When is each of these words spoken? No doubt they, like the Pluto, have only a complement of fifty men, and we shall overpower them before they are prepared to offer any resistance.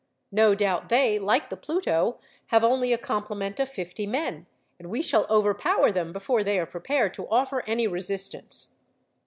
No 0.31 0.55
doubt 0.55 0.89
they, 0.89 1.19
like 1.19 1.51
the 1.51 1.55
Pluto, 1.55 2.19
have 2.47 2.63
only 2.63 2.91
a 2.91 2.97
complement 2.97 3.59
of 3.59 3.69
fifty 3.69 4.07
men, 4.07 4.47
and 4.79 4.89
we 4.89 5.03
shall 5.03 5.27
overpower 5.29 5.91
them 5.91 6.11
before 6.11 6.43
they 6.43 6.57
are 6.57 6.65
prepared 6.65 7.13
to 7.13 7.29
offer 7.29 7.61
any 7.67 7.85
resistance. 7.85 8.77